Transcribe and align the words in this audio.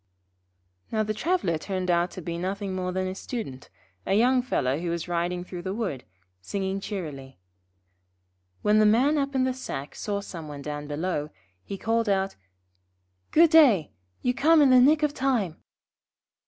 Now 0.91 1.03
the 1.03 1.13
traveller 1.13 1.59
turned 1.59 1.91
out 1.91 2.09
to 2.17 2.23
be 2.23 2.39
nothing 2.39 2.73
more 2.73 2.91
than 2.91 3.05
a 3.05 3.13
Student, 3.13 3.69
a 4.03 4.15
young 4.15 4.41
fellow 4.41 4.79
who 4.79 4.89
was 4.89 5.07
riding 5.07 5.43
through 5.43 5.61
the 5.61 5.75
wood, 5.75 6.05
singing 6.41 6.79
cheerily. 6.79 7.37
When 8.63 8.79
the 8.79 8.87
Man 8.87 9.19
up 9.19 9.35
in 9.35 9.43
the 9.43 9.53
sack 9.53 9.93
saw 9.93 10.19
some 10.19 10.47
one 10.47 10.63
down 10.63 10.87
below, 10.87 11.29
he 11.63 11.77
called 11.77 12.09
out: 12.09 12.35
'Good 13.29 13.51
day. 13.51 13.91
You 14.23 14.33
come 14.33 14.59
in 14.63 14.71
the 14.71 14.81
nick 14.81 15.03
of 15.03 15.13
time.' 15.13 15.57